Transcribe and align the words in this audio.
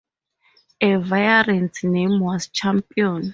A 0.81 0.95
variant 0.95 1.83
name 1.83 2.19
was 2.21 2.47
Champion. 2.47 3.29